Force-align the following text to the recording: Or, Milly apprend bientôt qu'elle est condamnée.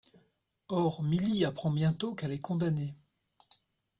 Or, 0.67 1.03
Milly 1.03 1.45
apprend 1.45 1.69
bientôt 1.69 2.15
qu'elle 2.15 2.31
est 2.31 2.39
condamnée. 2.39 2.95